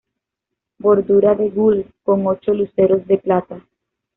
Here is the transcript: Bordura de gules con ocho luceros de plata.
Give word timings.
Bordura 0.79 1.35
de 1.35 1.51
gules 1.51 1.85
con 2.01 2.25
ocho 2.25 2.55
luceros 2.55 3.05
de 3.05 3.19
plata. 3.19 3.63